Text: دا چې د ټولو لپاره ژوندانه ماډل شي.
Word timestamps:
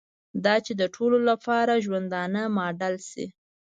دا 0.45 0.55
چې 0.65 0.73
د 0.81 0.83
ټولو 0.95 1.17
لپاره 1.29 1.81
ژوندانه 1.85 2.41
ماډل 2.57 2.95
شي. 3.09 3.25